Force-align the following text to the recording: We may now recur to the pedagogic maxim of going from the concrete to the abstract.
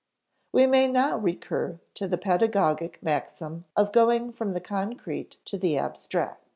We 0.51 0.65
may 0.65 0.87
now 0.87 1.15
recur 1.19 1.79
to 1.93 2.07
the 2.07 2.17
pedagogic 2.17 2.97
maxim 3.03 3.65
of 3.77 3.91
going 3.91 4.33
from 4.33 4.53
the 4.53 4.59
concrete 4.59 5.37
to 5.45 5.59
the 5.59 5.77
abstract. 5.77 6.43